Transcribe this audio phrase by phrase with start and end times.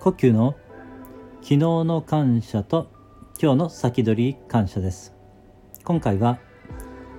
[0.00, 0.56] 呼吸の
[1.42, 2.90] 昨日の感謝と
[3.38, 5.14] 今日の先取り感謝です。
[5.84, 6.38] 今回は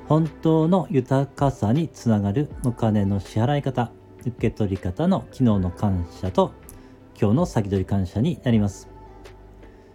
[0.08, 3.92] 本当の豊かさにつながるお金の支払い方
[4.26, 6.54] 受け取り方の昨日の感謝と
[7.22, 8.90] 今日の先取り感謝になります。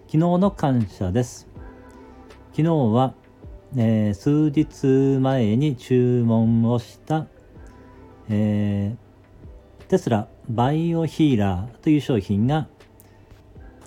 [0.07, 1.49] 昨日の感謝です。
[2.53, 3.15] 昨日は、
[3.77, 7.27] えー、数日前に注文をした、
[8.29, 12.69] えー、テスラバイオヒーラーという商品が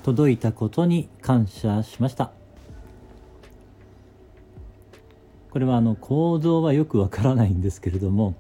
[0.10, 2.32] 届いたことに感謝しました。
[5.52, 8.34] これはあの構造はよくわからないんですけれども、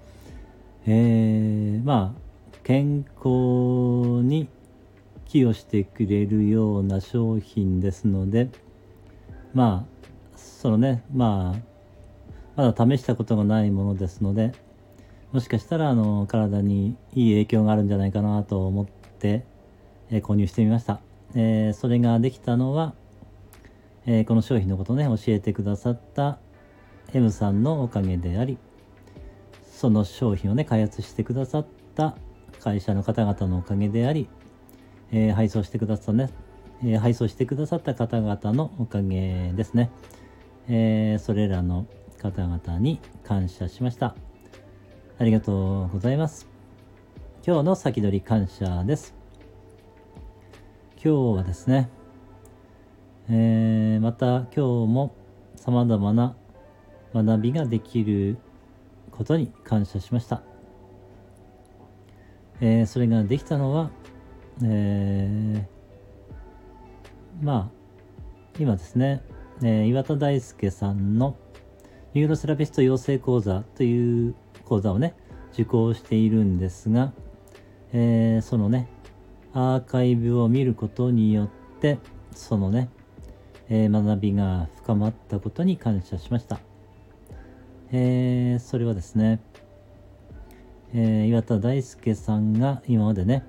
[0.87, 4.47] えー、まあ健康に
[5.27, 8.49] 寄与してくれるような商品ですので
[9.53, 14.53] まあそのねまあまだ試したことがないものですので
[15.31, 18.85] もしかしたらあの体にいい影響があるんじゃないかなと思っ
[19.19, 19.43] て、
[20.09, 21.08] え、購入してみました。
[21.35, 22.93] えー、それができたのは、
[24.05, 26.39] えー、この商品のことね教えてくださった
[27.13, 28.57] M さんのおかげであり
[29.71, 32.15] その商品をね開発してくださった
[32.59, 34.27] 会社の方々のおかげであり、
[35.11, 36.29] えー、配送してくださったね、
[36.83, 39.91] え配送してくださった方々のおかげですね、
[40.67, 41.87] えそれらの
[42.21, 44.15] 方々に感謝しました。
[45.17, 46.47] ありがとうございます。
[47.45, 49.18] 今日の先取り感謝です。
[51.01, 51.89] 今日はですね、
[53.29, 55.15] えー、また今日も
[55.55, 56.35] 様々な
[57.13, 58.37] 学びができる
[59.09, 60.41] ことに感謝しました。
[62.59, 63.91] えー、それができたのは、
[64.61, 69.23] えー、まあ、今ですね、
[69.63, 71.37] えー、岩田大輔さんの
[72.13, 74.35] ニューロセラピスト養成講座という
[74.65, 75.15] 講座をね、
[75.53, 77.13] 受講しているんですが、
[77.93, 78.89] えー、そのね、
[79.53, 81.97] アーカイブを見ることによって
[82.33, 82.89] そのね、
[83.69, 86.59] えー、学びが深まったことに感謝しました、
[87.91, 89.41] えー、それはですね、
[90.93, 93.43] えー、岩田大輔さんが今までね、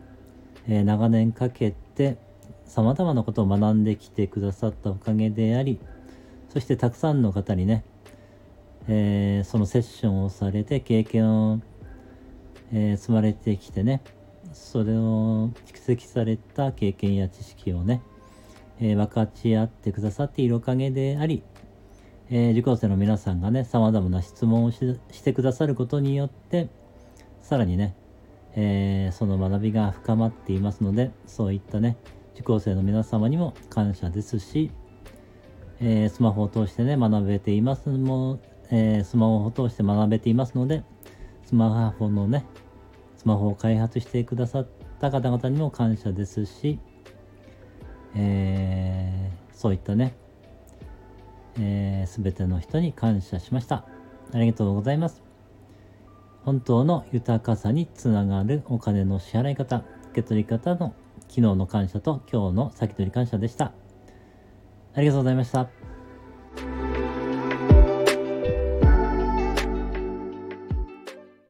[0.66, 2.16] え長年かけて
[2.64, 5.80] さまざまなことを学んできてくださったおかげであり
[6.48, 7.84] そしてたくさんの方にね、
[8.88, 11.60] えそのセッションをされて経験を、
[12.72, 14.02] え積まれてきてね
[14.52, 18.02] それを蓄積された経験や知識をね、
[18.80, 21.42] えー、分かち合ってくださっているおかげであり、
[22.30, 26.68] えー、受講生の皆さんがね、様々な質問をしてくださることによって、
[27.42, 27.94] さらにね、
[28.54, 31.96] えー、その学びが深まっていますので、そういったね、
[32.34, 34.70] 受講生の皆様にも感謝ですし、
[35.80, 38.38] えー、スマホを通してね、学べていますも、
[38.70, 40.84] えー、スマホを通して学べていますので、
[41.44, 42.44] スマホのね、
[43.20, 44.66] スマホを開発してくださっ
[44.98, 46.78] た方々にも感謝ですし、
[48.14, 50.14] えー、そういったね、
[51.58, 53.84] えー、全ての人に感謝しました。
[54.32, 55.22] ありがとうございます。
[56.44, 60.94] 本当の豊かさにつながるお金の支払い方、受け取り方の
[61.28, 63.74] 昨日の感謝と今日の先取り感謝でした。
[64.94, 65.79] ありがとうございました。